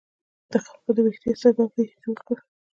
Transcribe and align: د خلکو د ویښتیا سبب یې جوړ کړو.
د 0.51 0.53
خلکو 0.65 0.89
د 0.95 0.99
ویښتیا 1.05 1.33
سبب 1.41 1.69
یې 1.79 1.85
جوړ 2.03 2.17
کړو. 2.27 2.41